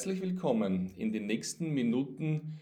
Herzlich 0.00 0.22
willkommen. 0.22 0.94
In 0.96 1.12
den 1.12 1.26
nächsten 1.26 1.74
Minuten 1.74 2.58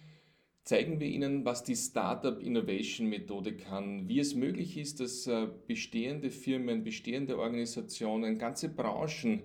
zeigen 0.65 0.99
wir 0.99 1.07
Ihnen, 1.07 1.45
was 1.45 1.63
die 1.63 1.77
Startup 1.77 2.37
Innovation 2.43 3.07
Methode 3.07 3.57
kann, 3.57 4.09
wie 4.09 4.19
es 4.19 4.35
möglich 4.35 4.77
ist, 4.77 4.99
dass 4.99 5.25
äh, 5.29 5.47
bestehende 5.69 6.33
Firmen, 6.33 6.83
bestehende 6.83 7.39
Organisationen, 7.39 8.39
ganze 8.39 8.69
Branchen 8.69 9.45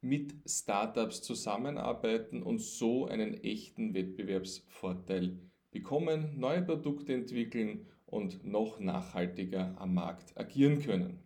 mit 0.00 0.36
Startups 0.46 1.20
zusammenarbeiten 1.20 2.44
und 2.44 2.60
so 2.60 3.06
einen 3.06 3.34
echten 3.42 3.92
Wettbewerbsvorteil 3.92 5.36
bekommen, 5.72 6.38
neue 6.38 6.62
Produkte 6.62 7.12
entwickeln 7.12 7.88
und 8.06 8.44
noch 8.44 8.78
nachhaltiger 8.78 9.74
am 9.80 9.94
Markt 9.94 10.38
agieren 10.38 10.78
können. 10.80 11.18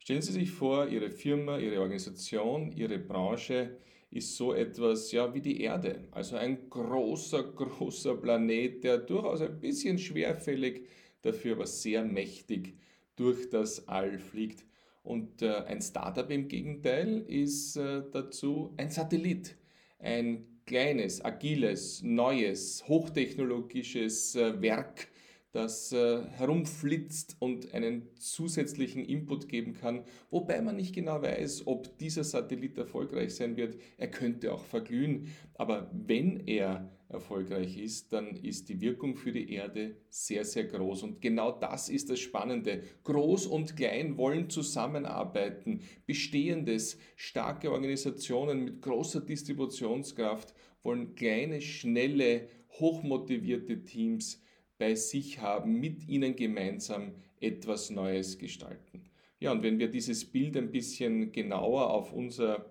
Stellen 0.00 0.20
Sie 0.20 0.32
sich 0.32 0.50
vor, 0.50 0.88
Ihre 0.88 1.10
Firma, 1.10 1.56
Ihre 1.56 1.80
Organisation, 1.80 2.72
Ihre 2.72 2.98
Branche 2.98 3.78
ist 4.12 4.36
so 4.36 4.52
etwas 4.52 5.10
ja, 5.10 5.32
wie 5.34 5.40
die 5.40 5.62
Erde. 5.62 6.04
Also 6.10 6.36
ein 6.36 6.68
großer, 6.68 7.42
großer 7.56 8.16
Planet, 8.16 8.84
der 8.84 8.98
durchaus 8.98 9.40
ein 9.40 9.58
bisschen 9.58 9.98
schwerfällig, 9.98 10.86
dafür 11.22 11.56
aber 11.56 11.66
sehr 11.66 12.04
mächtig 12.04 12.74
durch 13.16 13.48
das 13.50 13.88
All 13.88 14.18
fliegt. 14.18 14.64
Und 15.02 15.42
äh, 15.42 15.64
ein 15.66 15.80
Startup 15.80 16.30
im 16.30 16.46
Gegenteil 16.46 17.24
ist 17.26 17.76
äh, 17.76 18.02
dazu 18.12 18.72
ein 18.76 18.90
Satellit. 18.90 19.56
Ein 19.98 20.46
kleines, 20.66 21.24
agiles, 21.24 22.02
neues, 22.02 22.86
hochtechnologisches 22.86 24.36
äh, 24.36 24.60
Werk, 24.60 25.08
das 25.52 25.92
äh, 25.92 26.22
herumflitzt 26.30 27.36
und 27.38 27.74
einen 27.74 28.08
zusätzlichen 28.16 29.04
Input 29.04 29.48
geben 29.48 29.74
kann, 29.74 30.04
wobei 30.30 30.60
man 30.62 30.76
nicht 30.76 30.94
genau 30.94 31.20
weiß, 31.20 31.66
ob 31.66 31.98
dieser 31.98 32.24
Satellit 32.24 32.78
erfolgreich 32.78 33.34
sein 33.34 33.56
wird. 33.56 33.76
Er 33.98 34.10
könnte 34.10 34.52
auch 34.52 34.64
verglühen, 34.64 35.28
aber 35.54 35.90
wenn 35.92 36.46
er 36.46 36.90
erfolgreich 37.12 37.76
ist, 37.76 38.12
dann 38.14 38.36
ist 38.36 38.70
die 38.70 38.80
Wirkung 38.80 39.16
für 39.16 39.32
die 39.32 39.52
Erde 39.52 39.96
sehr, 40.08 40.44
sehr 40.44 40.64
groß. 40.64 41.02
Und 41.02 41.20
genau 41.20 41.52
das 41.52 41.90
ist 41.90 42.08
das 42.08 42.18
Spannende. 42.18 42.82
Groß 43.04 43.46
und 43.46 43.76
klein 43.76 44.16
wollen 44.16 44.48
zusammenarbeiten. 44.48 45.82
Bestehendes, 46.06 46.98
starke 47.16 47.70
Organisationen 47.70 48.64
mit 48.64 48.80
großer 48.80 49.20
Distributionskraft 49.20 50.54
wollen 50.82 51.14
kleine, 51.14 51.60
schnelle, 51.60 52.48
hochmotivierte 52.80 53.84
Teams 53.84 54.41
bei 54.82 54.96
sich 54.96 55.40
haben, 55.40 55.78
mit 55.78 56.08
ihnen 56.08 56.34
gemeinsam 56.34 57.12
etwas 57.40 57.90
Neues 57.90 58.36
gestalten. 58.36 59.04
Ja, 59.38 59.52
und 59.52 59.62
wenn 59.62 59.78
wir 59.78 59.86
dieses 59.86 60.24
Bild 60.24 60.56
ein 60.56 60.72
bisschen 60.72 61.30
genauer 61.30 61.88
auf 61.90 62.12
unsere 62.12 62.66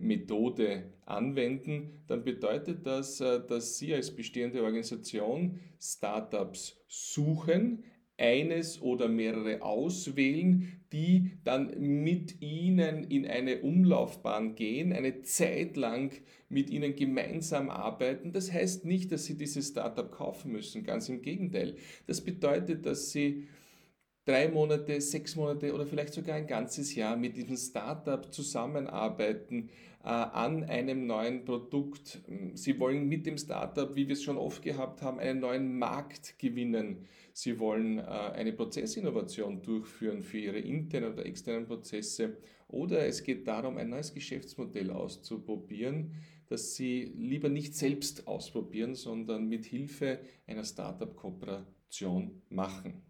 Methode 0.00 0.92
anwenden, 1.06 2.02
dann 2.06 2.22
bedeutet 2.22 2.86
das, 2.86 3.22
äh, 3.22 3.40
dass 3.46 3.78
Sie 3.78 3.94
als 3.94 4.14
bestehende 4.14 4.62
Organisation 4.62 5.58
Startups 5.80 6.76
suchen, 6.86 7.82
eines 8.22 8.80
oder 8.80 9.08
mehrere 9.08 9.62
auswählen, 9.62 10.80
die 10.92 11.32
dann 11.42 11.74
mit 11.78 12.40
Ihnen 12.40 13.04
in 13.04 13.26
eine 13.26 13.60
Umlaufbahn 13.62 14.54
gehen, 14.54 14.92
eine 14.92 15.22
Zeit 15.22 15.76
lang 15.76 16.12
mit 16.48 16.70
Ihnen 16.70 16.94
gemeinsam 16.94 17.68
arbeiten. 17.68 18.32
Das 18.32 18.52
heißt 18.52 18.84
nicht, 18.84 19.10
dass 19.10 19.24
Sie 19.24 19.36
dieses 19.36 19.68
Startup 19.68 20.10
kaufen 20.10 20.52
müssen, 20.52 20.84
ganz 20.84 21.08
im 21.08 21.22
Gegenteil. 21.22 21.74
Das 22.06 22.20
bedeutet, 22.20 22.86
dass 22.86 23.10
Sie 23.10 23.48
drei 24.24 24.48
Monate, 24.48 25.00
sechs 25.00 25.34
Monate 25.36 25.74
oder 25.74 25.86
vielleicht 25.86 26.12
sogar 26.12 26.36
ein 26.36 26.46
ganzes 26.46 26.94
Jahr 26.94 27.16
mit 27.16 27.36
diesem 27.36 27.56
Startup 27.56 28.32
zusammenarbeiten 28.32 29.70
äh, 30.04 30.08
an 30.08 30.64
einem 30.64 31.06
neuen 31.06 31.44
Produkt. 31.44 32.22
Sie 32.54 32.78
wollen 32.78 33.08
mit 33.08 33.26
dem 33.26 33.36
Startup, 33.36 33.94
wie 33.96 34.06
wir 34.06 34.12
es 34.12 34.22
schon 34.22 34.38
oft 34.38 34.62
gehabt 34.62 35.02
haben, 35.02 35.18
einen 35.18 35.40
neuen 35.40 35.78
Markt 35.78 36.38
gewinnen. 36.38 37.06
Sie 37.32 37.58
wollen 37.58 37.98
äh, 37.98 38.02
eine 38.02 38.52
Prozessinnovation 38.52 39.62
durchführen 39.62 40.22
für 40.22 40.38
ihre 40.38 40.58
internen 40.58 41.12
oder 41.12 41.26
externen 41.26 41.66
Prozesse. 41.66 42.36
Oder 42.68 43.06
es 43.06 43.22
geht 43.22 43.46
darum, 43.46 43.76
ein 43.76 43.90
neues 43.90 44.14
Geschäftsmodell 44.14 44.90
auszuprobieren, 44.90 46.12
das 46.48 46.74
Sie 46.74 47.12
lieber 47.16 47.48
nicht 47.48 47.74
selbst 47.74 48.26
ausprobieren, 48.26 48.94
sondern 48.94 49.48
mit 49.48 49.64
Hilfe 49.64 50.20
einer 50.46 50.64
Startup-Kooperation 50.64 52.42
machen 52.48 53.02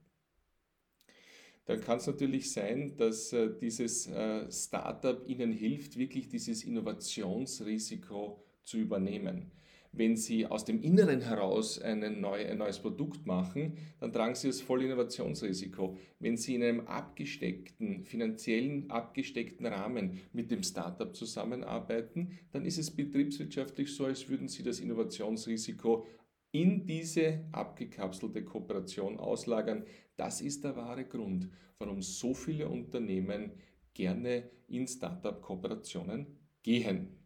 dann 1.65 1.81
kann 1.81 1.99
es 1.99 2.07
natürlich 2.07 2.53
sein, 2.53 2.97
dass 2.97 3.33
äh, 3.33 3.51
dieses 3.61 4.09
äh, 4.09 4.51
Startup 4.51 5.23
Ihnen 5.29 5.53
hilft, 5.53 5.97
wirklich 5.97 6.29
dieses 6.29 6.65
Innovationsrisiko 6.65 8.43
zu 8.65 8.79
übernehmen. 8.79 9.53
Wenn 9.95 10.17
Sie 10.17 10.47
aus 10.47 10.65
dem 10.65 10.81
Inneren 10.81 11.21
heraus 11.21 11.79
neu, 11.79 12.47
ein 12.47 12.57
neues 12.57 12.79
Produkt 12.79 13.27
machen, 13.27 13.77
dann 14.01 14.11
tragen 14.11 14.35
Sie 14.35 14.47
das 14.47 14.63
volle 14.63 14.87
Innovationsrisiko. 14.87 15.99
Wenn 16.19 16.39
Sie 16.39 16.55
in 16.55 16.63
einem 16.63 16.87
abgesteckten, 16.87 18.03
finanziellen 18.07 18.91
abgesteckten 18.91 19.67
Rahmen 19.67 20.23
mit 20.33 20.51
dem 20.51 20.63
Startup 20.63 21.15
zusammenarbeiten, 21.15 22.39
dann 22.53 22.65
ist 22.65 22.79
es 22.79 22.91
betriebswirtschaftlich 22.91 23.95
so, 23.95 24.07
als 24.07 24.27
würden 24.31 24.49
Sie 24.49 24.63
das 24.63 24.81
Innovationsrisiko 24.81 26.07
in 26.53 26.87
diese 26.87 27.47
abgekapselte 27.53 28.45
Kooperation 28.45 29.19
auslagern. 29.19 29.85
Das 30.17 30.41
ist 30.41 30.65
der 30.65 30.77
wahre 30.77 31.07
Grund, 31.07 31.49
warum 31.79 32.03
so 32.03 32.35
viele 32.35 32.69
Unternehmen 32.69 33.53
gerne 33.95 34.51
in 34.69 34.87
Startup-Kooperationen 34.87 36.27
gehen. 36.63 37.19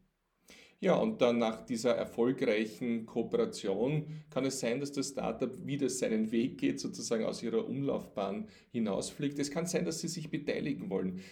Ja, 0.78 0.96
und 0.96 1.22
dann 1.22 1.38
nach 1.38 1.64
dieser 1.64 1.96
erfolgreichen 1.96 3.06
Kooperation 3.06 4.06
kann 4.28 4.44
es 4.44 4.60
sein, 4.60 4.78
dass 4.78 4.92
das 4.92 5.08
Startup 5.08 5.66
wieder 5.66 5.88
seinen 5.88 6.30
Weg 6.30 6.58
geht, 6.58 6.80
sozusagen 6.80 7.24
aus 7.24 7.42
ihrer 7.42 7.66
Umlaufbahn 7.66 8.48
hinausfliegt. 8.72 9.38
Es 9.38 9.50
kann 9.50 9.66
sein, 9.66 9.86
dass 9.86 10.00
sie 10.00 10.08
sich 10.08 10.30
beteiligen 10.30 10.90
wollen. 10.90 11.22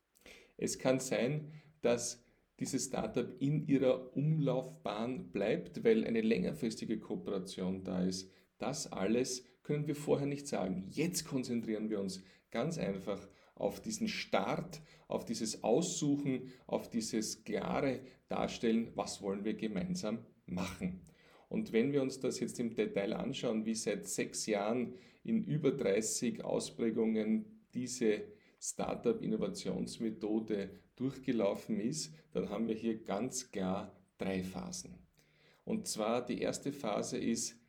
Es 0.56 0.78
kann 0.78 0.98
sein, 0.98 1.52
dass 1.82 2.23
dieses 2.60 2.86
Startup 2.86 3.28
in 3.40 3.66
ihrer 3.66 4.16
Umlaufbahn 4.16 5.30
bleibt, 5.32 5.84
weil 5.84 6.04
eine 6.04 6.20
längerfristige 6.20 6.98
Kooperation 6.98 7.84
da 7.84 8.04
ist. 8.04 8.30
Das 8.58 8.92
alles 8.92 9.44
können 9.62 9.86
wir 9.86 9.96
vorher 9.96 10.26
nicht 10.26 10.46
sagen. 10.46 10.86
Jetzt 10.90 11.26
konzentrieren 11.26 11.90
wir 11.90 12.00
uns 12.00 12.22
ganz 12.50 12.78
einfach 12.78 13.28
auf 13.56 13.80
diesen 13.80 14.08
Start, 14.08 14.82
auf 15.08 15.24
dieses 15.24 15.64
Aussuchen, 15.64 16.52
auf 16.66 16.88
dieses 16.90 17.44
klare 17.44 18.00
Darstellen, 18.28 18.92
was 18.94 19.22
wollen 19.22 19.44
wir 19.44 19.54
gemeinsam 19.54 20.18
machen. 20.46 21.00
Und 21.48 21.72
wenn 21.72 21.92
wir 21.92 22.02
uns 22.02 22.20
das 22.20 22.40
jetzt 22.40 22.58
im 22.58 22.74
Detail 22.74 23.12
anschauen, 23.12 23.64
wie 23.64 23.74
seit 23.74 24.08
sechs 24.08 24.46
Jahren 24.46 24.94
in 25.22 25.42
über 25.44 25.70
30 25.70 26.44
Ausprägungen 26.44 27.44
diese 27.74 28.22
Startup-Innovationsmethode 28.64 30.70
durchgelaufen 30.96 31.80
ist, 31.80 32.14
dann 32.32 32.48
haben 32.48 32.66
wir 32.66 32.74
hier 32.74 33.04
ganz 33.04 33.50
klar 33.50 33.94
drei 34.16 34.42
Phasen. 34.42 34.98
Und 35.64 35.86
zwar 35.86 36.24
die 36.24 36.40
erste 36.40 36.72
Phase 36.72 37.18
ist, 37.18 37.60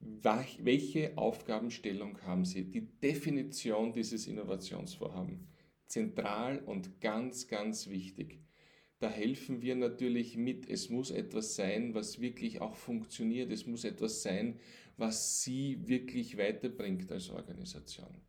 welche 0.00 1.16
Aufgabenstellung 1.16 2.20
haben 2.22 2.44
Sie? 2.44 2.70
Die 2.70 2.86
Definition 3.00 3.92
dieses 3.92 4.26
Innovationsvorhabens. 4.26 5.46
Zentral 5.86 6.60
und 6.60 7.00
ganz, 7.00 7.48
ganz 7.48 7.88
wichtig. 7.88 8.40
Da 8.98 9.10
helfen 9.10 9.60
wir 9.60 9.76
natürlich 9.76 10.36
mit. 10.36 10.68
Es 10.68 10.88
muss 10.88 11.10
etwas 11.10 11.56
sein, 11.56 11.94
was 11.94 12.20
wirklich 12.20 12.60
auch 12.60 12.74
funktioniert. 12.74 13.50
Es 13.50 13.66
muss 13.66 13.84
etwas 13.84 14.22
sein, 14.22 14.58
was 14.96 15.42
Sie 15.42 15.86
wirklich 15.86 16.38
weiterbringt 16.38 17.10
als 17.12 17.30
Organisation. 17.30 18.22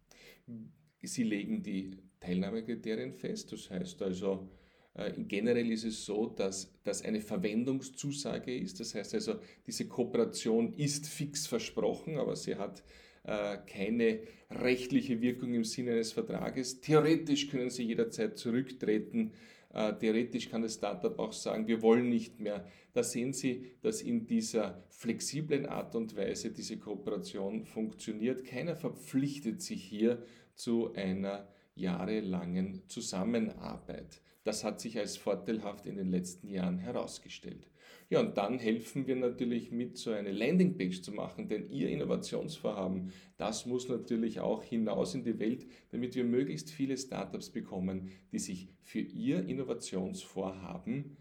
Sie 1.08 1.24
legen 1.24 1.64
die 1.64 1.92
Teilnahmekriterien 2.20 3.14
fest. 3.14 3.52
Das 3.52 3.70
heißt 3.70 4.02
also, 4.02 4.50
äh, 4.96 5.12
generell 5.28 5.72
ist 5.72 5.84
es 5.84 6.06
so, 6.06 6.28
dass 6.28 6.74
das 6.84 7.04
eine 7.04 7.22
Verwendungszusage 7.22 8.56
ist. 8.56 8.80
Das 8.80 8.96
heißt 8.96 9.14
also, 9.14 9.36
diese 9.68 9.88
Kooperation 9.88 10.74
ist 10.74 11.08
fix 11.08 11.48
versprochen, 11.48 12.18
aber 12.18 12.36
sie 12.36 12.56
hat 12.56 12.84
äh, 13.24 13.58
keine 13.68 14.20
rechtliche 14.52 15.20
Wirkung 15.22 15.54
im 15.54 15.64
Sinne 15.64 15.92
eines 15.92 16.14
Vertrages. 16.14 16.80
Theoretisch 16.82 17.50
können 17.50 17.70
Sie 17.70 17.84
jederzeit 17.84 18.38
zurücktreten. 18.38 19.32
Äh, 19.74 19.94
theoretisch 19.98 20.50
kann 20.50 20.62
das 20.62 20.76
Startup 20.76 21.18
auch 21.20 21.34
sagen, 21.34 21.68
wir 21.68 21.82
wollen 21.82 22.08
nicht 22.08 22.40
mehr. 22.40 22.66
Da 22.94 23.04
sehen 23.04 23.34
Sie, 23.34 23.72
dass 23.82 24.02
in 24.02 24.26
dieser 24.26 24.84
flexiblen 24.90 25.66
Art 25.66 25.96
und 25.96 26.16
Weise 26.16 26.52
diese 26.52 26.78
Kooperation 26.78 27.66
funktioniert. 27.66 28.46
Keiner 28.46 28.76
verpflichtet 28.76 29.62
sich 29.62 29.84
hier 29.84 30.24
zu 30.56 30.94
einer 30.94 31.48
jahrelangen 31.76 32.84
Zusammenarbeit. 32.88 34.22
Das 34.44 34.64
hat 34.64 34.80
sich 34.80 34.98
als 34.98 35.18
vorteilhaft 35.18 35.86
in 35.86 35.96
den 35.96 36.10
letzten 36.12 36.48
Jahren 36.48 36.78
herausgestellt. 36.78 37.68
Ja, 38.10 38.20
und 38.20 38.38
dann 38.38 38.60
helfen 38.60 39.08
wir 39.08 39.16
natürlich 39.16 39.72
mit, 39.72 39.98
so 39.98 40.12
eine 40.12 40.32
Landingpage 40.32 41.02
zu 41.02 41.12
machen, 41.12 41.48
denn 41.48 41.72
Ihr 41.72 41.90
Innovationsvorhaben, 41.90 43.12
das 43.38 43.66
muss 43.66 43.90
natürlich 43.90 44.40
auch 44.40 44.62
hinaus 44.62 45.16
in 45.16 45.24
die 45.24 45.40
Welt, 45.40 45.66
damit 45.90 46.14
wir 46.14 46.24
möglichst 46.24 46.70
viele 46.70 46.98
Startups 46.98 47.50
bekommen, 47.50 48.12
die 48.32 48.38
sich 48.38 48.70
für 48.82 49.00
Ihr 49.00 49.48
Innovationsvorhaben 49.48 51.18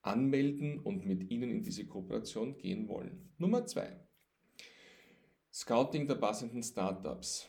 anmelden 0.00 0.78
und 0.80 1.04
mit 1.04 1.30
Ihnen 1.30 1.50
in 1.50 1.62
diese 1.62 1.86
Kooperation 1.86 2.56
gehen 2.56 2.88
wollen. 2.88 3.30
Nummer 3.36 3.66
zwei. 3.66 4.00
Scouting 5.52 6.06
der 6.06 6.14
passenden 6.14 6.62
Startups. 6.62 7.46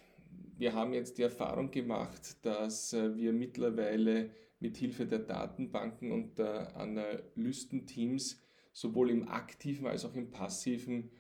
Wir 0.64 0.74
haben 0.74 0.94
jetzt 0.94 1.18
die 1.18 1.24
Erfahrung 1.24 1.72
gemacht, 1.72 2.38
dass 2.46 2.94
äh, 2.94 3.18
wir 3.18 3.34
mittlerweile 3.34 4.30
mit 4.62 4.78
Hilfe 4.78 5.06
der 5.06 5.20
Datenbanken 5.20 6.14
und 6.14 6.40
der 6.40 6.78
Analystenteams 6.78 8.42
sowohl 8.72 9.10
im 9.10 9.28
aktiven 9.28 9.88
als 9.88 10.06
auch 10.06 10.16
im 10.16 10.32
passiven 10.32 11.12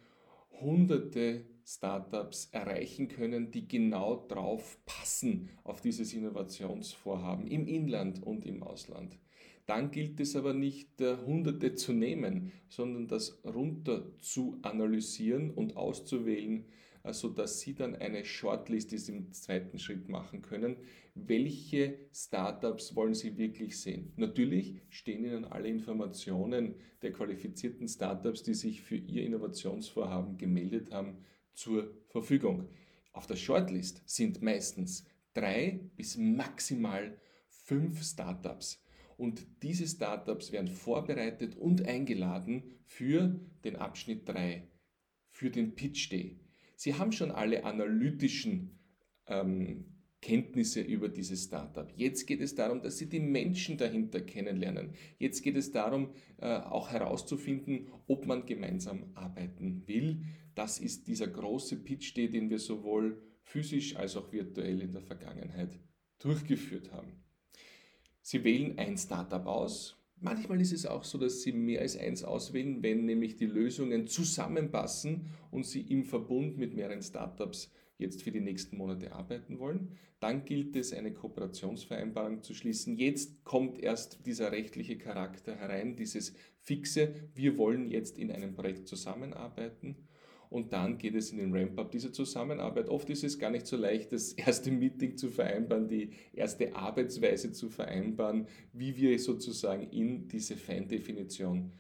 hunderte 0.61 1.43
Startups 1.65 2.47
erreichen 2.53 3.09
können, 3.09 3.51
die 3.51 3.67
genau 3.67 4.25
drauf 4.29 4.79
passen 4.85 5.49
auf 5.65 5.81
dieses 5.81 6.13
Innovationsvorhaben 6.13 7.45
im 7.47 7.67
Inland 7.67 8.23
und 8.23 8.45
im 8.45 8.63
Ausland. 8.63 9.19
Dann 9.65 9.91
gilt 9.91 10.21
es 10.21 10.37
aber 10.37 10.53
nicht, 10.53 11.01
äh, 11.01 11.17
Hunderte 11.17 11.75
zu 11.75 11.91
nehmen, 11.91 12.53
sondern 12.69 13.09
das 13.09 13.43
runter 13.43 14.17
zu 14.19 14.57
analysieren 14.61 15.51
und 15.51 15.75
auszuwählen, 15.75 16.63
äh, 17.03 17.13
sodass 17.13 17.59
Sie 17.59 17.73
dann 17.73 17.95
eine 17.95 18.25
Shortlist 18.25 18.93
im 19.09 19.31
zweiten 19.31 19.77
Schritt 19.77 20.09
machen 20.09 20.41
können. 20.41 20.77
Welche 21.15 21.99
Startups 22.13 22.95
wollen 22.95 23.13
Sie 23.13 23.37
wirklich 23.37 23.79
sehen? 23.79 24.13
Natürlich 24.15 24.81
stehen 24.89 25.25
Ihnen 25.25 25.45
alle 25.45 25.67
Informationen 25.67 26.75
der 27.01 27.11
qualifizierten 27.11 27.87
Startups, 27.87 28.43
die 28.43 28.53
sich 28.53 28.81
für 28.81 28.95
Ihr 28.95 29.23
Innovationsvorhaben 29.25 30.37
gemeldet 30.37 30.91
haben, 30.91 31.17
zur 31.53 31.93
Verfügung. 32.07 32.69
Auf 33.11 33.27
der 33.27 33.35
Shortlist 33.35 34.01
sind 34.05 34.41
meistens 34.41 35.05
drei 35.33 35.81
bis 35.95 36.17
maximal 36.17 37.19
fünf 37.47 38.03
Startups. 38.03 38.83
Und 39.17 39.45
diese 39.61 39.87
Startups 39.87 40.51
werden 40.51 40.67
vorbereitet 40.67 41.55
und 41.55 41.85
eingeladen 41.85 42.63
für 42.85 43.39
den 43.63 43.75
Abschnitt 43.75 44.27
3, 44.27 44.67
für 45.29 45.49
den 45.49 45.75
Pitch 45.75 46.11
Day. 46.11 46.42
Sie 46.83 46.95
haben 46.95 47.13
schon 47.13 47.31
alle 47.31 47.63
analytischen 47.63 48.77
ähm, 49.27 49.85
Kenntnisse 50.19 50.81
über 50.81 51.07
dieses 51.07 51.45
Startup. 51.45 51.89
Jetzt 51.95 52.27
geht 52.27 52.41
es 52.41 52.55
darum, 52.55 52.81
dass 52.81 52.97
Sie 52.97 53.07
die 53.07 53.21
Menschen 53.21 53.77
dahinter 53.77 54.19
kennenlernen. 54.19 54.93
Jetzt 55.17 55.43
geht 55.43 55.55
es 55.55 55.71
darum, 55.71 56.13
äh, 56.41 56.57
auch 56.57 56.91
herauszufinden, 56.91 57.87
ob 58.07 58.25
man 58.25 58.45
gemeinsam 58.45 59.11
arbeiten 59.13 59.87
will. 59.87 60.25
Das 60.55 60.77
ist 60.77 61.07
dieser 61.07 61.27
große 61.27 61.77
Pitch 61.85 62.17
den 62.17 62.49
wir 62.49 62.59
sowohl 62.59 63.23
physisch 63.43 63.95
als 63.95 64.17
auch 64.17 64.33
virtuell 64.33 64.81
in 64.81 64.91
der 64.91 65.03
Vergangenheit 65.03 65.79
durchgeführt 66.19 66.91
haben. 66.91 67.23
Sie 68.21 68.43
wählen 68.43 68.77
ein 68.77 68.97
Startup 68.97 69.45
aus. 69.45 70.02
Manchmal 70.23 70.61
ist 70.61 70.71
es 70.71 70.85
auch 70.85 71.03
so, 71.03 71.17
dass 71.17 71.41
Sie 71.41 71.51
mehr 71.51 71.81
als 71.81 71.97
eins 71.97 72.23
auswählen, 72.23 72.81
wenn 72.81 73.03
nämlich 73.03 73.35
die 73.35 73.45
Lösungen 73.45 74.07
zusammenpassen 74.07 75.25
und 75.51 75.65
Sie 75.65 75.81
im 75.81 76.05
Verbund 76.05 76.57
mit 76.57 76.73
mehreren 76.73 77.01
Startups 77.01 77.69
jetzt 77.97 78.23
für 78.23 78.31
die 78.31 78.39
nächsten 78.39 78.77
Monate 78.77 79.11
arbeiten 79.11 79.59
wollen. 79.59 79.97
Dann 80.21 80.45
gilt 80.45 80.77
es, 80.77 80.93
eine 80.93 81.11
Kooperationsvereinbarung 81.11 82.41
zu 82.41 82.53
schließen. 82.53 82.95
Jetzt 82.95 83.43
kommt 83.43 83.77
erst 83.77 84.25
dieser 84.25 84.53
rechtliche 84.53 84.97
Charakter 84.97 85.57
herein, 85.57 85.97
dieses 85.97 86.33
fixe, 86.57 87.13
wir 87.35 87.57
wollen 87.57 87.89
jetzt 87.89 88.17
in 88.17 88.31
einem 88.31 88.53
Projekt 88.53 88.87
zusammenarbeiten 88.87 90.07
und 90.53 90.71
dann 90.71 90.99
geht 90.99 91.15
es 91.15 91.31
in 91.31 91.39
den 91.39 91.51
Ramp-up 91.51 91.89
dieser 91.89 92.13
Zusammenarbeit. 92.13 92.87
Oft 92.87 93.09
ist 93.09 93.23
es 93.23 93.39
gar 93.39 93.49
nicht 93.49 93.65
so 93.65 93.75
leicht, 93.75 94.11
das 94.13 94.33
erste 94.33 94.69
Meeting 94.69 95.17
zu 95.17 95.29
vereinbaren, 95.29 95.87
die 95.87 96.11
erste 96.31 96.75
Arbeitsweise 96.75 97.51
zu 97.51 97.69
vereinbaren, 97.69 98.45
wie 98.71 98.95
wir 98.95 99.17
sozusagen 99.17 99.89
in 99.89 100.27
diese 100.27 100.55
Feindefinition 100.55 101.71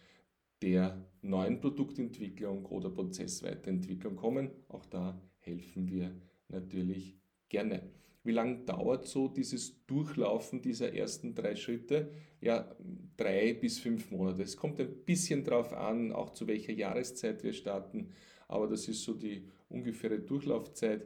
der 0.63 1.05
neuen 1.21 1.61
Produktentwicklung 1.61 2.65
oder 2.65 2.89
Prozessweiterentwicklung 2.89 4.15
kommen. 4.15 4.49
Auch 4.69 4.87
da 4.87 5.21
helfen 5.41 5.87
wir 5.87 6.11
natürlich 6.47 7.15
gerne. 7.49 7.83
Wie 8.23 8.31
lange 8.31 8.65
dauert 8.65 9.05
so 9.05 9.27
dieses 9.27 9.85
Durchlaufen 9.85 10.63
dieser 10.63 10.95
ersten 10.95 11.35
drei 11.35 11.55
Schritte? 11.55 12.09
Ja, 12.41 12.75
drei 13.17 13.53
bis 13.53 13.77
fünf 13.77 14.09
Monate. 14.09 14.41
Es 14.41 14.57
kommt 14.57 14.79
ein 14.79 15.05
bisschen 15.05 15.43
darauf 15.43 15.73
an, 15.73 16.11
auch 16.11 16.31
zu 16.31 16.47
welcher 16.47 16.73
Jahreszeit 16.73 17.43
wir 17.43 17.53
starten 17.53 18.09
aber 18.53 18.67
das 18.67 18.87
ist 18.87 19.03
so 19.03 19.13
die 19.13 19.43
ungefähre 19.69 20.19
Durchlaufzeit. 20.19 21.05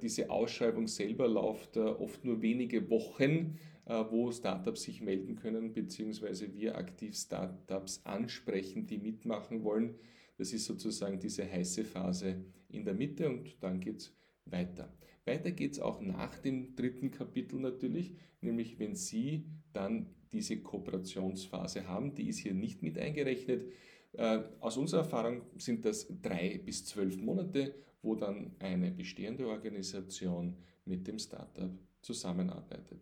Diese 0.00 0.30
Ausschreibung 0.30 0.86
selber 0.86 1.26
läuft 1.26 1.76
äh, 1.76 1.80
oft 1.80 2.24
nur 2.24 2.40
wenige 2.40 2.88
Wochen, 2.88 3.58
äh, 3.86 4.04
wo 4.10 4.30
Startups 4.30 4.84
sich 4.84 5.00
melden 5.00 5.34
können, 5.34 5.72
beziehungsweise 5.72 6.54
wir 6.54 6.78
aktiv 6.78 7.16
Startups 7.16 8.00
ansprechen, 8.04 8.86
die 8.86 8.98
mitmachen 8.98 9.64
wollen. 9.64 9.96
Das 10.38 10.52
ist 10.52 10.66
sozusagen 10.66 11.18
diese 11.18 11.44
heiße 11.50 11.84
Phase 11.84 12.44
in 12.68 12.84
der 12.84 12.94
Mitte 12.94 13.28
und 13.28 13.56
dann 13.60 13.80
geht 13.80 13.98
es 13.98 14.16
weiter. 14.44 14.92
Weiter 15.26 15.50
geht 15.50 15.72
es 15.72 15.80
auch 15.80 16.00
nach 16.00 16.38
dem 16.38 16.76
dritten 16.76 17.10
Kapitel 17.10 17.58
natürlich, 17.58 18.14
nämlich 18.40 18.78
wenn 18.78 18.94
Sie 18.94 19.46
dann 19.72 20.06
diese 20.32 20.60
Kooperationsphase 20.60 21.88
haben, 21.88 22.14
die 22.14 22.28
ist 22.28 22.38
hier 22.38 22.54
nicht 22.54 22.82
mit 22.82 22.98
eingerechnet. 22.98 23.72
Äh, 24.16 24.42
aus 24.60 24.76
unserer 24.76 25.00
Erfahrung 25.00 25.42
sind 25.56 25.84
das 25.84 26.06
drei 26.22 26.60
bis 26.64 26.84
zwölf 26.84 27.16
Monate, 27.16 27.74
wo 28.02 28.14
dann 28.14 28.52
eine 28.58 28.90
bestehende 28.90 29.46
Organisation 29.48 30.56
mit 30.84 31.06
dem 31.06 31.18
Startup 31.18 31.70
zusammenarbeitet. 32.00 33.00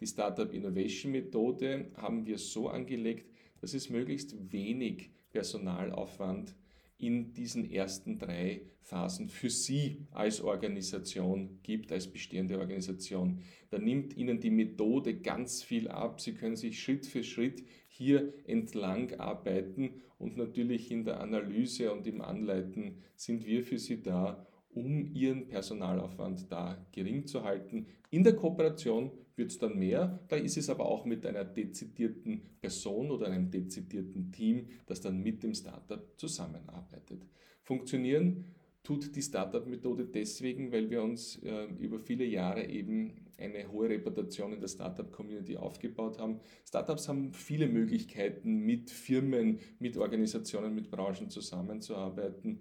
Die 0.00 0.06
Startup 0.06 0.52
Innovation 0.52 1.12
Methode 1.12 1.90
haben 1.96 2.26
wir 2.26 2.38
so 2.38 2.68
angelegt, 2.68 3.30
dass 3.60 3.74
es 3.74 3.88
möglichst 3.88 4.52
wenig 4.52 5.10
Personalaufwand 5.30 6.54
in 6.98 7.32
diesen 7.34 7.70
ersten 7.70 8.18
drei 8.18 8.62
Phasen 8.82 9.28
für 9.28 9.50
Sie 9.50 10.06
als 10.10 10.40
Organisation 10.40 11.60
gibt, 11.62 11.92
als 11.92 12.06
bestehende 12.06 12.58
Organisation. 12.58 13.40
Da 13.70 13.78
nimmt 13.78 14.16
Ihnen 14.16 14.40
die 14.40 14.50
Methode 14.50 15.20
ganz 15.20 15.62
viel 15.62 15.88
ab. 15.88 16.20
Sie 16.20 16.34
können 16.34 16.56
sich 16.56 16.82
Schritt 16.82 17.06
für 17.06 17.24
Schritt 17.24 17.64
hier 17.88 18.32
entlang 18.46 19.14
arbeiten 19.18 20.02
und 20.18 20.36
natürlich 20.36 20.90
in 20.90 21.04
der 21.04 21.20
Analyse 21.20 21.92
und 21.92 22.06
im 22.06 22.20
Anleiten 22.20 22.98
sind 23.16 23.46
wir 23.46 23.64
für 23.64 23.78
Sie 23.78 24.02
da, 24.02 24.46
um 24.74 25.14
Ihren 25.14 25.48
Personalaufwand 25.48 26.50
da 26.50 26.84
gering 26.92 27.26
zu 27.26 27.44
halten. 27.44 27.86
In 28.10 28.24
der 28.24 28.36
Kooperation 28.36 29.10
wird 29.36 29.50
es 29.50 29.58
dann 29.58 29.78
mehr, 29.78 30.20
da 30.28 30.36
ist 30.36 30.56
es 30.56 30.68
aber 30.68 30.86
auch 30.86 31.04
mit 31.04 31.24
einer 31.26 31.44
dezidierten 31.44 32.42
Person 32.60 33.10
oder 33.10 33.26
einem 33.26 33.50
dezidierten 33.50 34.32
Team, 34.32 34.68
das 34.86 35.00
dann 35.00 35.22
mit 35.22 35.42
dem 35.42 35.54
Startup 35.54 36.02
zusammenarbeitet. 36.16 37.26
Funktionieren 37.62 38.44
tut 38.82 39.14
die 39.14 39.22
Startup-Methode 39.22 40.06
deswegen, 40.06 40.72
weil 40.72 40.90
wir 40.90 41.02
uns 41.02 41.36
äh, 41.44 41.66
über 41.78 42.00
viele 42.00 42.24
Jahre 42.24 42.66
eben 42.66 43.26
eine 43.38 43.70
hohe 43.70 43.88
Reputation 43.88 44.52
in 44.52 44.60
der 44.60 44.68
Startup-Community 44.68 45.56
aufgebaut 45.56 46.18
haben. 46.18 46.40
Startups 46.66 47.08
haben 47.08 47.32
viele 47.32 47.68
Möglichkeiten, 47.68 48.58
mit 48.58 48.90
Firmen, 48.90 49.60
mit 49.78 49.96
Organisationen, 49.96 50.74
mit 50.74 50.90
Branchen 50.90 51.30
zusammenzuarbeiten. 51.30 52.60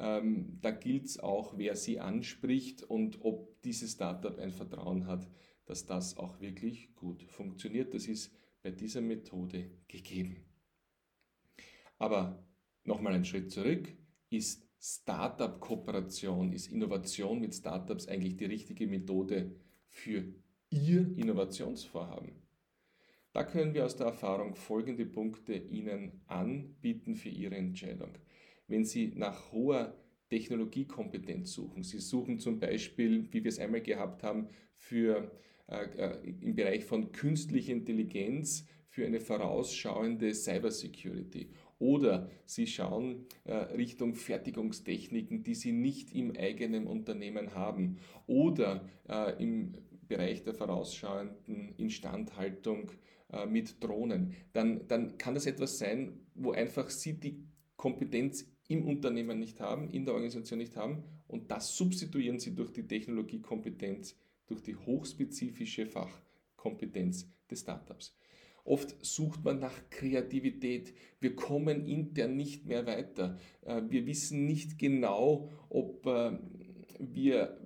Ähm, 0.00 0.58
da 0.60 0.70
gilt 0.70 1.06
es 1.06 1.18
auch, 1.18 1.58
wer 1.58 1.76
sie 1.76 2.00
anspricht 2.00 2.82
und 2.82 3.18
ob 3.22 3.60
dieses 3.62 3.92
Startup 3.92 4.38
ein 4.38 4.52
Vertrauen 4.52 5.06
hat, 5.06 5.28
dass 5.68 5.86
das 5.86 6.16
auch 6.16 6.40
wirklich 6.40 6.94
gut 6.96 7.22
funktioniert. 7.22 7.94
Das 7.94 8.06
ist 8.06 8.34
bei 8.62 8.70
dieser 8.70 9.00
Methode 9.00 9.70
gegeben. 9.86 10.44
Aber 11.98 12.44
nochmal 12.84 13.14
einen 13.14 13.24
Schritt 13.24 13.50
zurück. 13.50 13.88
Ist 14.30 14.68
Startup-Kooperation, 14.80 16.52
ist 16.52 16.66
Innovation 16.68 17.40
mit 17.40 17.54
Startups 17.54 18.08
eigentlich 18.08 18.36
die 18.36 18.44
richtige 18.44 18.86
Methode 18.86 19.56
für 19.86 20.34
Ihr 20.70 21.16
Innovationsvorhaben? 21.16 22.32
Da 23.32 23.44
können 23.44 23.74
wir 23.74 23.84
aus 23.84 23.96
der 23.96 24.08
Erfahrung 24.08 24.54
folgende 24.54 25.06
Punkte 25.06 25.54
Ihnen 25.54 26.20
anbieten 26.26 27.14
für 27.14 27.28
Ihre 27.28 27.56
Entscheidung 27.56 28.18
wenn 28.68 28.84
Sie 28.84 29.12
nach 29.16 29.50
hoher 29.50 29.96
Technologiekompetenz 30.28 31.52
suchen. 31.52 31.82
Sie 31.82 31.98
suchen 31.98 32.38
zum 32.38 32.60
Beispiel, 32.60 33.32
wie 33.32 33.42
wir 33.42 33.48
es 33.48 33.58
einmal 33.58 33.80
gehabt 33.80 34.22
haben, 34.22 34.48
für, 34.76 35.32
im 36.40 36.54
Bereich 36.54 36.84
von 36.84 37.12
künstlicher 37.12 37.72
Intelligenz 37.72 38.66
für 38.88 39.06
eine 39.06 39.20
vorausschauende 39.20 40.34
Cybersecurity. 40.34 41.50
Oder 41.78 42.30
Sie 42.44 42.66
schauen 42.66 43.26
äh, 43.44 43.54
Richtung 43.54 44.14
Fertigungstechniken, 44.14 45.44
die 45.44 45.54
Sie 45.54 45.72
nicht 45.72 46.12
im 46.12 46.34
eigenen 46.36 46.86
Unternehmen 46.86 47.54
haben. 47.54 47.98
Oder 48.26 48.88
äh, 49.08 49.40
im 49.40 49.74
Bereich 50.08 50.42
der 50.42 50.54
vorausschauenden 50.54 51.74
Instandhaltung 51.76 52.90
äh, 53.30 53.46
mit 53.46 53.82
Drohnen. 53.84 54.34
Dann, 54.52 54.88
dann 54.88 55.18
kann 55.18 55.34
das 55.34 55.46
etwas 55.46 55.78
sein, 55.78 56.18
wo 56.34 56.52
einfach 56.52 56.90
Sie 56.90 57.20
die 57.20 57.44
Kompetenz 57.76 58.46
im 58.68 58.86
Unternehmen 58.86 59.38
nicht 59.38 59.60
haben, 59.60 59.88
in 59.90 60.04
der 60.04 60.14
Organisation 60.14 60.58
nicht 60.58 60.76
haben 60.76 61.04
und 61.26 61.50
das 61.50 61.76
substituieren 61.76 62.38
sie 62.38 62.54
durch 62.54 62.72
die 62.72 62.86
Technologiekompetenz, 62.86 64.16
durch 64.48 64.62
die 64.62 64.76
hochspezifische 64.76 65.86
Fachkompetenz 65.86 67.30
des 67.50 67.60
Startups. 67.60 68.16
Oft 68.64 68.96
sucht 69.02 69.44
man 69.44 69.60
nach 69.60 69.88
Kreativität. 69.88 70.92
Wir 71.20 71.34
kommen 71.34 71.86
intern 71.86 72.36
nicht 72.36 72.66
mehr 72.66 72.86
weiter. 72.86 73.38
Äh, 73.62 73.82
wir 73.88 74.04
wissen 74.06 74.44
nicht 74.44 74.78
genau, 74.78 75.48
ob 75.70 76.04
äh, 76.06 76.38
wir 76.98 77.58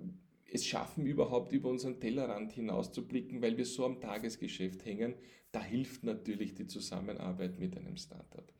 es 0.49 0.65
schaffen, 0.65 1.05
überhaupt 1.05 1.51
über 1.51 1.69
unseren 1.69 1.99
Tellerrand 1.99 2.53
hinauszublicken, 2.53 3.41
weil 3.41 3.57
wir 3.57 3.65
so 3.65 3.85
am 3.85 3.99
Tagesgeschäft 3.99 4.85
hängen. 4.85 5.15
Da 5.51 5.61
hilft 5.61 6.03
natürlich 6.03 6.53
die 6.53 6.67
Zusammenarbeit 6.67 7.59
mit 7.59 7.75
einem 7.75 7.97
Startup. 7.97 8.53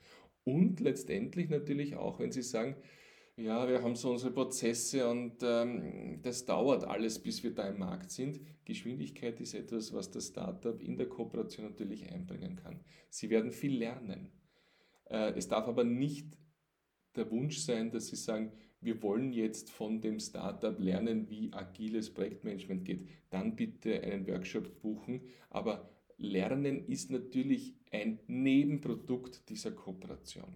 Und 0.43 0.79
letztendlich 0.79 1.49
natürlich 1.49 1.95
auch, 1.95 2.19
wenn 2.19 2.31
Sie 2.31 2.41
sagen, 2.41 2.75
ja, 3.35 3.67
wir 3.67 3.81
haben 3.81 3.95
so 3.95 4.11
unsere 4.11 4.31
Prozesse 4.31 5.09
und 5.09 5.41
ähm, 5.41 6.19
das 6.21 6.45
dauert 6.45 6.83
alles, 6.83 7.17
bis 7.19 7.43
wir 7.43 7.53
da 7.53 7.67
im 7.67 7.79
Markt 7.79 8.11
sind. 8.11 8.39
Geschwindigkeit 8.65 9.39
ist 9.39 9.55
etwas, 9.55 9.91
was 9.91 10.11
das 10.11 10.27
Startup 10.27 10.79
in 10.81 10.97
der 10.97 11.09
Kooperation 11.09 11.65
natürlich 11.65 12.11
einbringen 12.11 12.55
kann. 12.55 12.79
Sie 13.09 13.29
werden 13.29 13.51
viel 13.51 13.77
lernen. 13.77 14.31
Äh, 15.05 15.33
es 15.33 15.47
darf 15.47 15.67
aber 15.67 15.83
nicht 15.83 16.37
der 17.15 17.29
Wunsch 17.31 17.59
sein, 17.59 17.91
dass 17.91 18.07
Sie 18.07 18.15
sagen, 18.15 18.51
wir 18.81 19.01
wollen 19.01 19.31
jetzt 19.31 19.71
von 19.71 20.01
dem 20.01 20.19
Startup 20.19 20.77
lernen, 20.79 21.29
wie 21.29 21.53
agiles 21.53 22.13
Projektmanagement 22.13 22.83
geht. 22.83 23.07
Dann 23.29 23.55
bitte 23.55 24.01
einen 24.01 24.27
Workshop 24.27 24.81
buchen. 24.81 25.21
Aber 25.49 25.89
Lernen 26.17 26.85
ist 26.87 27.09
natürlich 27.09 27.75
ein 27.91 28.19
Nebenprodukt 28.27 29.49
dieser 29.49 29.71
Kooperation. 29.71 30.53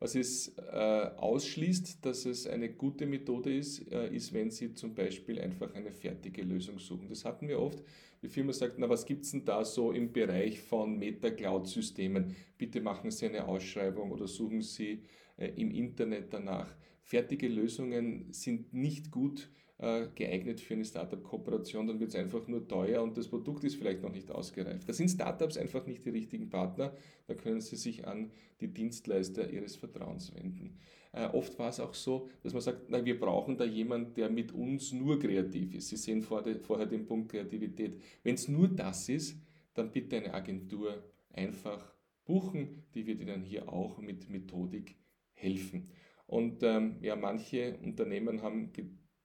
Was 0.00 0.14
es 0.14 0.56
äh, 0.56 1.10
ausschließt, 1.16 2.04
dass 2.06 2.24
es 2.24 2.46
eine 2.46 2.72
gute 2.72 3.04
Methode 3.04 3.56
ist, 3.56 3.90
äh, 3.90 4.14
ist, 4.14 4.32
wenn 4.32 4.50
Sie 4.50 4.72
zum 4.74 4.94
Beispiel 4.94 5.40
einfach 5.40 5.74
eine 5.74 5.90
fertige 5.90 6.42
Lösung 6.42 6.78
suchen. 6.78 7.08
Das 7.08 7.24
hatten 7.24 7.48
wir 7.48 7.58
oft. 7.58 7.82
Die 8.22 8.28
Firma 8.28 8.52
sagt, 8.52 8.78
na 8.78 8.88
was 8.88 9.06
gibt 9.06 9.24
es 9.24 9.32
denn 9.32 9.44
da 9.44 9.64
so 9.64 9.90
im 9.90 10.12
Bereich 10.12 10.60
von 10.60 10.98
Meta-Cloud-Systemen? 10.98 12.36
Bitte 12.56 12.80
machen 12.80 13.10
Sie 13.10 13.26
eine 13.26 13.46
Ausschreibung 13.46 14.12
oder 14.12 14.28
suchen 14.28 14.62
Sie 14.62 15.02
äh, 15.36 15.48
im 15.56 15.72
Internet 15.72 16.32
danach. 16.32 16.72
Fertige 17.02 17.48
Lösungen 17.48 18.32
sind 18.32 18.72
nicht 18.72 19.10
gut 19.10 19.50
geeignet 19.78 20.60
für 20.60 20.74
eine 20.74 20.84
Startup-Kooperation, 20.84 21.86
dann 21.86 22.00
wird 22.00 22.10
es 22.10 22.16
einfach 22.16 22.48
nur 22.48 22.66
teuer 22.66 23.00
und 23.00 23.16
das 23.16 23.28
Produkt 23.28 23.62
ist 23.62 23.76
vielleicht 23.76 24.02
noch 24.02 24.10
nicht 24.10 24.28
ausgereift. 24.30 24.88
Da 24.88 24.92
sind 24.92 25.08
Startups 25.08 25.56
einfach 25.56 25.86
nicht 25.86 26.04
die 26.04 26.10
richtigen 26.10 26.50
Partner, 26.50 26.92
da 27.28 27.34
können 27.34 27.60
sie 27.60 27.76
sich 27.76 28.04
an 28.04 28.32
die 28.60 28.66
Dienstleister 28.66 29.48
ihres 29.48 29.76
Vertrauens 29.76 30.34
wenden. 30.34 30.78
Äh, 31.12 31.26
oft 31.26 31.58
war 31.58 31.68
es 31.68 31.80
auch 31.80 31.94
so, 31.94 32.28
dass 32.42 32.52
man 32.52 32.62
sagt, 32.62 32.90
na, 32.90 33.04
wir 33.04 33.18
brauchen 33.18 33.56
da 33.56 33.64
jemanden, 33.64 34.14
der 34.14 34.30
mit 34.30 34.52
uns 34.52 34.92
nur 34.92 35.18
kreativ 35.18 35.74
ist. 35.74 35.88
Sie 35.88 35.96
sehen 35.96 36.22
vorher 36.22 36.86
den 36.86 37.06
Punkt 37.06 37.30
Kreativität. 37.30 38.00
Wenn 38.24 38.34
es 38.34 38.48
nur 38.48 38.68
das 38.68 39.08
ist, 39.08 39.40
dann 39.74 39.92
bitte 39.92 40.16
eine 40.16 40.34
Agentur 40.34 41.04
einfach 41.32 41.94
buchen, 42.24 42.84
die 42.94 43.06
wird 43.06 43.20
Ihnen 43.20 43.42
hier 43.42 43.68
auch 43.72 43.98
mit 43.98 44.28
Methodik 44.28 44.96
helfen. 45.32 45.88
Und 46.26 46.62
ähm, 46.62 46.96
ja, 47.00 47.16
manche 47.16 47.78
Unternehmen 47.78 48.42
haben 48.42 48.72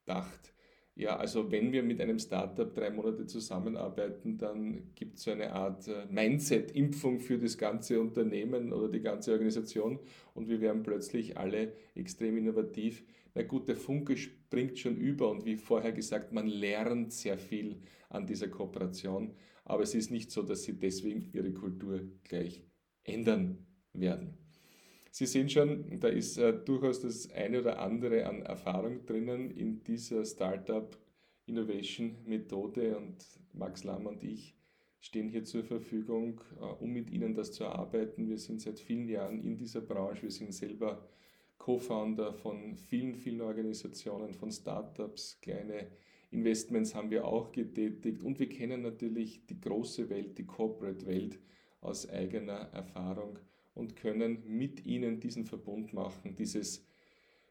gedacht, 0.05 0.53
ja, 0.95 1.17
also 1.17 1.51
wenn 1.51 1.71
wir 1.71 1.81
mit 1.81 1.99
einem 2.01 2.19
Startup 2.19 2.71
drei 2.71 2.91
Monate 2.91 3.25
zusammenarbeiten, 3.25 4.37
dann 4.37 4.93
gibt 4.93 5.17
es 5.17 5.23
so 5.23 5.31
eine 5.31 5.51
Art 5.51 5.87
äh, 5.87 6.05
Mindset-Impfung 6.11 7.19
für 7.19 7.39
das 7.39 7.57
ganze 7.57 7.99
Unternehmen 7.99 8.71
oder 8.71 8.89
die 8.89 9.01
ganze 9.01 9.31
Organisation 9.31 9.99
und 10.35 10.49
wir 10.49 10.61
werden 10.61 10.83
plötzlich 10.83 11.35
alle 11.35 11.73
extrem 11.95 12.37
innovativ. 12.37 13.03
Na 13.33 13.41
gut, 13.41 13.67
der 13.67 13.75
Funke 13.75 14.15
springt 14.17 14.77
schon 14.77 14.95
über 14.95 15.31
und 15.31 15.45
wie 15.45 15.57
vorher 15.57 15.93
gesagt, 15.93 16.31
man 16.31 16.45
lernt 16.47 17.11
sehr 17.11 17.39
viel 17.39 17.81
an 18.09 18.27
dieser 18.27 18.49
Kooperation, 18.49 19.35
aber 19.65 19.81
es 19.81 19.95
ist 19.95 20.11
nicht 20.11 20.29
so, 20.29 20.43
dass 20.43 20.61
sie 20.61 20.77
deswegen 20.77 21.27
ihre 21.33 21.51
Kultur 21.53 22.01
gleich 22.23 22.63
ändern 23.03 23.65
werden. 23.93 24.42
Sie 25.15 25.27
sehen 25.27 25.47
schon, 25.47 25.99
da 25.99 26.07
ist 26.07 26.39
äh, 26.39 26.53
durchaus 26.65 27.01
das 27.01 27.29
eine 27.29 27.59
oder 27.59 27.77
andere 27.77 28.25
an 28.25 28.41
Erfahrung 28.41 29.05
drinnen 29.05 29.51
in 29.51 29.83
dieser 29.83 30.25
Startup 30.25 30.97
Innovation 31.45 32.15
Methode 32.25 32.97
und 32.97 33.23
Max 33.53 33.83
Lamm 33.83 34.07
und 34.07 34.23
ich 34.23 34.55
stehen 34.99 35.29
hier 35.29 35.43
zur 35.43 35.63
Verfügung, 35.63 36.41
äh, 36.59 36.63
um 36.63 36.93
mit 36.93 37.11
Ihnen 37.11 37.35
das 37.35 37.51
zu 37.51 37.63
erarbeiten. 37.63 38.27
Wir 38.27 38.39
sind 38.39 38.59
seit 38.59 38.79
vielen 38.79 39.07
Jahren 39.07 39.39
in 39.39 39.55
dieser 39.55 39.81
Branche, 39.81 40.23
wir 40.23 40.31
sind 40.31 40.51
selber 40.51 41.07
Co-Founder 41.59 42.33
von 42.33 42.75
vielen, 42.75 43.13
vielen 43.13 43.41
Organisationen, 43.41 44.33
von 44.33 44.51
Startups, 44.51 45.37
kleine 45.41 45.91
Investments 46.31 46.95
haben 46.95 47.11
wir 47.11 47.27
auch 47.27 47.51
getätigt. 47.51 48.23
Und 48.23 48.39
wir 48.39 48.49
kennen 48.49 48.81
natürlich 48.81 49.45
die 49.45 49.61
große 49.61 50.09
Welt, 50.09 50.39
die 50.39 50.47
Corporate 50.47 51.05
Welt 51.05 51.37
aus 51.81 52.09
eigener 52.09 52.71
Erfahrung 52.73 53.37
und 53.73 53.95
können 53.95 54.43
mit 54.45 54.85
ihnen 54.85 55.19
diesen 55.19 55.45
Verbund 55.45 55.93
machen, 55.93 56.35
dieses 56.35 56.85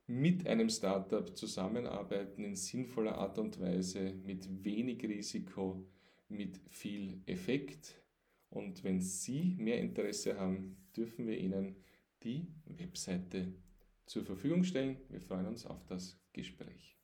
mit 0.07 0.47
einem 0.47 0.69
Startup 0.69 1.37
zusammenarbeiten 1.37 2.45
in 2.45 2.57
sinnvoller 2.57 3.17
Art 3.17 3.39
und 3.39 3.61
Weise, 3.61 4.15
mit 4.25 4.65
wenig 4.65 5.03
Risiko, 5.05 5.87
mit 6.29 6.61
viel 6.69 7.23
Effekt. 7.27 8.03
Und 8.51 8.85
wenn 8.85 9.01
Sie 9.01 9.57
mehr 9.59 9.81
Interesse 9.81 10.39
haben, 10.39 10.77
dürfen 10.97 11.27
wir 11.27 11.39
Ihnen 11.39 11.77
die 12.23 12.49
Webseite 12.67 13.55
zur 14.07 14.25
Verfügung 14.25 14.65
stellen. 14.65 14.99
Wir 15.09 15.21
freuen 15.21 15.47
uns 15.47 15.65
auf 15.67 15.85
das 15.87 16.21
Gespräch. 16.33 17.02